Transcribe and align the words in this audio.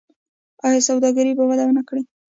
آیا 0.67 0.79
سوداګري 0.89 1.31
به 1.37 1.43
وده 1.49 1.63
ونه 1.65 1.83
کړي؟ 1.87 2.03